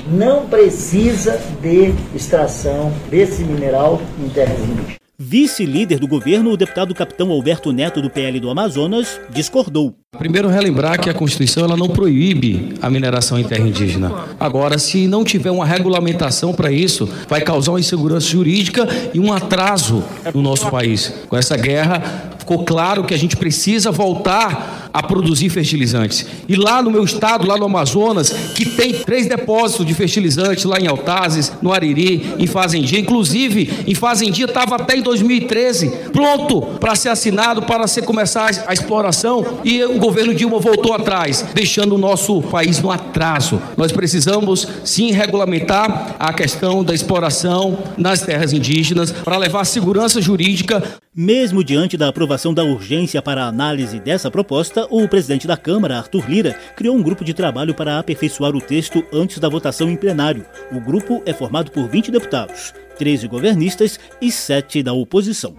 Não 0.06 0.46
precisa 0.46 1.40
de 1.60 1.92
extração 2.14 2.92
desse 3.10 3.42
mineral 3.42 4.00
em 4.24 4.28
terras 4.28 4.60
indígenas. 4.60 4.99
Vice-líder 5.22 5.98
do 5.98 6.08
governo, 6.08 6.50
o 6.50 6.56
deputado 6.56 6.94
capitão 6.94 7.30
Alberto 7.30 7.70
Neto, 7.72 8.00
do 8.00 8.08
PL 8.08 8.40
do 8.40 8.48
Amazonas, 8.48 9.20
discordou. 9.28 9.99
Primeiro, 10.18 10.48
relembrar 10.48 11.00
que 11.00 11.08
a 11.08 11.14
Constituição 11.14 11.64
ela 11.64 11.76
não 11.76 11.88
proíbe 11.88 12.74
a 12.82 12.90
mineração 12.90 13.38
em 13.38 13.44
terra 13.44 13.66
indígena. 13.66 14.12
Agora, 14.40 14.76
se 14.76 15.06
não 15.06 15.22
tiver 15.22 15.52
uma 15.52 15.64
regulamentação 15.64 16.52
para 16.52 16.72
isso, 16.72 17.08
vai 17.28 17.40
causar 17.40 17.70
uma 17.70 17.80
insegurança 17.80 18.26
jurídica 18.26 18.88
e 19.14 19.20
um 19.20 19.32
atraso 19.32 20.02
no 20.34 20.42
nosso 20.42 20.68
país. 20.68 21.14
Com 21.28 21.36
essa 21.36 21.56
guerra, 21.56 22.30
ficou 22.40 22.64
claro 22.64 23.04
que 23.04 23.14
a 23.14 23.16
gente 23.16 23.36
precisa 23.36 23.92
voltar 23.92 24.90
a 24.92 25.02
produzir 25.02 25.48
fertilizantes. 25.48 26.26
E 26.48 26.56
lá 26.56 26.82
no 26.82 26.90
meu 26.90 27.04
estado, 27.04 27.46
lá 27.46 27.56
no 27.56 27.66
Amazonas, 27.66 28.30
que 28.54 28.64
tem 28.64 28.92
três 28.92 29.28
depósitos 29.28 29.86
de 29.86 29.94
fertilizantes, 29.94 30.64
lá 30.64 30.80
em 30.80 30.88
Altazes, 30.88 31.52
no 31.62 31.72
Ariri, 31.72 32.34
em 32.38 32.46
Fazendia. 32.48 32.98
Inclusive, 32.98 33.84
em 33.86 33.94
Fazendia 33.94 34.46
estava 34.46 34.74
até 34.74 34.96
em 34.96 35.02
2013 35.02 36.10
pronto 36.12 36.62
para 36.80 36.96
ser 36.96 37.10
assinado, 37.10 37.62
para 37.62 37.86
ser 37.86 38.02
começar 38.02 38.50
a 38.66 38.72
exploração. 38.72 39.60
E 39.64 39.84
o 39.84 39.99
governo 40.00 40.34
Dilma 40.34 40.58
voltou 40.58 40.94
atrás, 40.94 41.46
deixando 41.54 41.94
o 41.94 41.98
nosso 41.98 42.40
país 42.42 42.80
no 42.80 42.90
atraso. 42.90 43.60
Nós 43.76 43.92
precisamos 43.92 44.66
sim 44.82 45.12
regulamentar 45.12 46.16
a 46.18 46.32
questão 46.32 46.82
da 46.82 46.94
exploração 46.94 47.78
nas 47.96 48.22
terras 48.22 48.52
indígenas 48.52 49.12
para 49.12 49.36
levar 49.36 49.64
segurança 49.64 50.20
jurídica. 50.20 50.82
Mesmo 51.14 51.62
diante 51.62 51.96
da 51.96 52.08
aprovação 52.08 52.54
da 52.54 52.64
urgência 52.64 53.20
para 53.20 53.44
a 53.44 53.48
análise 53.48 54.00
dessa 54.00 54.30
proposta, 54.30 54.86
o 54.90 55.06
presidente 55.06 55.46
da 55.46 55.56
Câmara, 55.56 55.98
Arthur 55.98 56.28
Lira, 56.28 56.56
criou 56.74 56.96
um 56.96 57.02
grupo 57.02 57.24
de 57.24 57.34
trabalho 57.34 57.74
para 57.74 57.98
aperfeiçoar 57.98 58.56
o 58.56 58.60
texto 58.60 59.04
antes 59.12 59.38
da 59.38 59.48
votação 59.48 59.90
em 59.90 59.96
plenário. 59.96 60.46
O 60.72 60.80
grupo 60.80 61.22
é 61.26 61.32
formado 61.34 61.70
por 61.70 61.88
20 61.88 62.10
deputados, 62.10 62.72
13 62.98 63.28
governistas 63.28 64.00
e 64.20 64.32
7 64.32 64.82
da 64.82 64.92
oposição. 64.92 65.54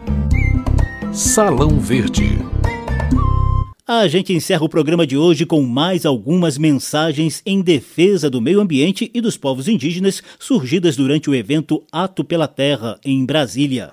Salão 1.14 1.80
Verde. 1.80 2.51
A 3.94 4.08
gente 4.08 4.32
encerra 4.32 4.64
o 4.64 4.70
programa 4.70 5.06
de 5.06 5.18
hoje 5.18 5.46
com 5.46 5.62
mais 5.64 6.06
algumas 6.06 6.58
mensagens 6.58 7.42
em 7.46 7.62
defesa 7.62 8.30
do 8.30 8.40
meio 8.40 8.62
ambiente 8.62 9.12
e 9.14 9.20
dos 9.20 9.36
povos 9.36 9.68
indígenas 9.68 10.24
surgidas 10.40 10.96
durante 10.96 11.30
o 11.30 11.36
evento 11.36 11.84
Ato 11.92 12.24
pela 12.24 12.48
Terra, 12.48 12.98
em 13.04 13.26
Brasília. 13.26 13.92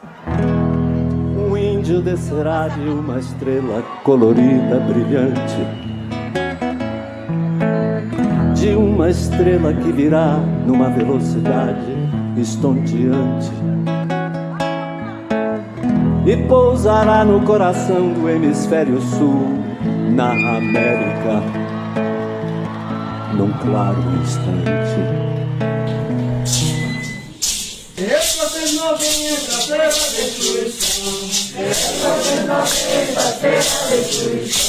Um 1.36 1.56
índio 1.56 2.00
descerá 2.00 2.68
de 2.68 2.88
uma 2.88 3.18
estrela 3.18 3.82
colorida, 4.04 4.78
brilhante. 4.88 5.56
De 8.54 8.68
uma 8.76 9.10
estrela 9.10 9.74
que 9.74 9.90
virá 9.90 10.36
numa 10.64 10.90
velocidade 10.90 11.90
estonteante 12.40 13.50
e 16.28 16.36
pousará 16.46 17.24
no 17.24 17.40
coração 17.40 18.12
do 18.12 18.28
hemisfério 18.28 19.00
sul 19.00 19.48
na 20.14 20.32
América 20.58 21.42
num 23.34 23.50
claro 23.52 23.98
instante. 24.20 25.47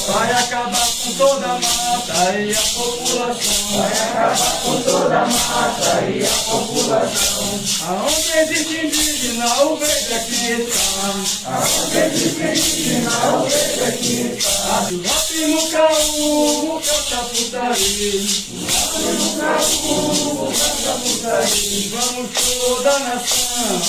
Vai 0.08 0.32
acabar 0.32 0.88
com 1.04 1.14
toda 1.14 1.46
a 1.46 1.60
mata 1.60 2.40
e 2.40 2.54
a 2.54 2.62
população. 2.62 3.78
Vai 3.78 3.92
acabar 3.92 4.62
com 4.64 4.82
toda 4.84 5.20
a 5.20 5.26
mata 5.26 6.06
e 6.06 6.26
a 6.26 6.30
população. 6.30 7.60
Aonde 7.88 8.32
existe 8.40 8.86
indígena, 8.86 9.64
o 9.64 9.76
verde 9.76 10.14
aqui 10.14 10.52
está. 10.62 11.52
Aonde 11.52 11.98
existe 11.98 12.42
indígena, 12.42 13.36
o 13.36 13.50
verde 13.50 13.84
aqui 13.84 14.36
está. 14.38 14.88
Bate 14.92 15.46
no 15.48 15.68
caú, 15.70 16.76
o 16.76 16.82
cataputaí. 16.82 18.30
Bate 18.62 19.00
no 19.02 19.30
caú, 19.38 20.44
o 20.44 20.54
cataputaí. 20.54 21.92
Vamos 21.92 22.30
toda 22.60 23.00
nação 23.00 23.89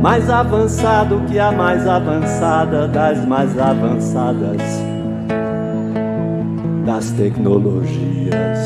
mais 0.00 0.30
avançado 0.30 1.22
que 1.28 1.38
a 1.38 1.52
mais 1.52 1.86
avançada 1.86 2.88
das 2.88 3.22
mais 3.26 3.58
avançadas 3.58 4.62
das 6.86 7.10
tecnologias. 7.10 8.58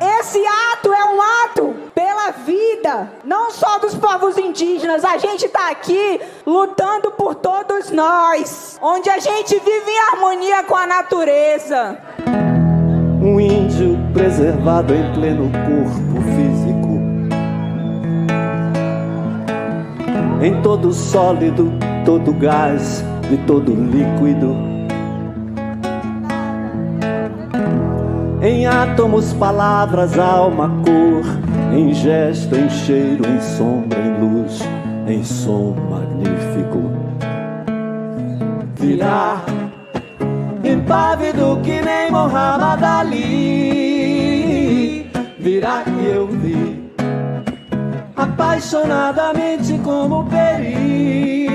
Esse 0.00 0.42
ato 0.72 0.92
é 0.92 1.04
um 1.04 1.20
ato 1.44 1.74
pela 1.94 2.30
vida, 2.30 3.10
não 3.24 3.50
só 3.50 3.78
dos 3.78 3.94
povos 3.94 4.38
indígenas. 4.38 5.04
A 5.04 5.18
gente 5.18 5.44
está 5.44 5.70
aqui 5.70 6.18
lutando 6.46 7.10
por 7.10 7.34
todos 7.34 7.90
nós, 7.90 8.78
onde 8.80 9.10
a 9.10 9.18
gente 9.18 9.54
vive 9.58 9.90
em 9.90 9.98
harmonia 10.12 10.64
com 10.64 10.76
a 10.76 10.86
natureza. 10.86 11.98
Um 13.20 13.38
índio 13.38 13.98
preservado 14.14 14.94
em 14.94 15.12
pleno 15.12 15.50
corpo 15.52 16.05
em 20.46 20.62
todo 20.62 20.92
sólido, 20.92 21.72
todo 22.04 22.32
gás 22.32 23.04
e 23.32 23.36
todo 23.48 23.74
líquido. 23.74 24.54
Em 28.40 28.64
átomos, 28.64 29.32
palavras, 29.32 30.16
alma, 30.16 30.68
cor, 30.84 31.24
em 31.76 31.92
gesto, 31.92 32.54
em 32.54 32.70
cheiro, 32.70 33.26
em 33.26 33.40
sombra, 33.40 33.98
em 33.98 34.20
luz, 34.20 34.60
em 35.08 35.24
som 35.24 35.74
magnífico. 35.90 36.92
Virá 38.78 39.42
impávido 40.62 41.58
que 41.64 41.82
nem 41.82 42.12
Muhammad 42.12 42.84
Ali. 42.84 43.50
Virá 45.40 45.82
que 45.82 46.06
eu 46.06 46.28
vi 46.28 46.85
apaixonadamente 48.36 49.78
como 49.78 50.26
Peri. 50.26 51.48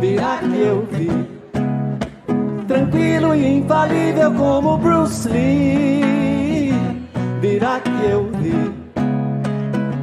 Virá 0.00 0.38
que 0.38 0.60
eu 0.60 0.84
vi, 0.90 1.08
tranquilo 2.66 3.32
e 3.34 3.58
infalível 3.58 4.34
como 4.34 4.76
Bruce 4.76 5.28
Lee. 5.28 6.74
Virá 7.40 7.78
que 7.80 8.10
eu 8.10 8.28
vi, 8.40 8.74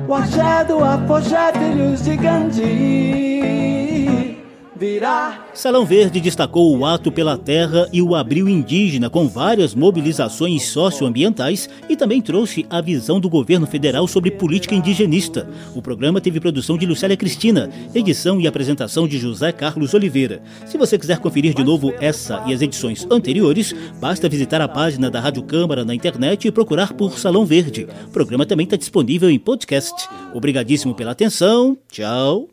o 0.08 0.14
axé 0.14 0.64
do 0.66 0.84
apogé, 0.84 1.52
filhos 1.54 2.02
de 2.04 2.16
Gandhi. 2.16 3.83
Virá 4.84 5.46
Salão 5.54 5.86
Verde 5.86 6.20
destacou 6.20 6.76
o 6.76 6.86
Ato 6.86 7.10
pela 7.10 7.38
Terra 7.38 7.88
e 7.94 8.02
o 8.02 8.14
Abril 8.14 8.50
Indígena, 8.50 9.10
com 9.10 9.30
várias 9.30 9.74
mobilizações 9.74 10.64
socioambientais 10.64 11.70
e 11.88 11.96
também 11.96 12.22
trouxe 12.22 12.66
a 12.70 12.82
visão 12.82 13.18
do 13.18 13.30
governo 13.30 13.66
federal 13.66 14.06
sobre 14.10 14.30
política 14.30 14.76
indigenista. 14.76 15.50
O 15.74 15.82
programa 15.82 16.20
teve 16.20 16.38
produção 16.38 16.78
de 16.78 16.86
Lucélia 16.86 17.16
Cristina, 17.16 17.70
edição 17.96 18.42
e 18.42 18.48
apresentação 18.48 19.08
de 19.08 19.18
José 19.18 19.54
Carlos 19.54 19.94
Oliveira. 19.94 20.42
Se 20.66 20.78
você 20.78 20.98
quiser 20.98 21.20
conferir 21.20 21.54
de 21.54 21.64
novo 21.64 21.94
essa 22.02 22.44
e 22.46 22.54
as 22.54 22.62
edições 22.62 23.08
anteriores, 23.10 23.74
basta 24.02 24.28
visitar 24.28 24.60
a 24.60 24.68
página 24.68 25.10
da 25.10 25.22
Rádio 25.22 25.44
Câmara 25.44 25.86
na 25.86 25.96
internet 25.96 26.46
e 26.46 26.52
procurar 26.52 26.92
por 26.92 27.18
Salão 27.18 27.46
Verde. 27.46 27.88
O 28.08 28.12
programa 28.12 28.46
também 28.46 28.66
está 28.66 28.76
disponível 28.76 29.30
em 29.30 29.40
podcast. 29.40 30.10
Obrigadíssimo 30.34 30.94
pela 30.94 31.12
atenção. 31.12 31.78
Tchau. 31.90 32.53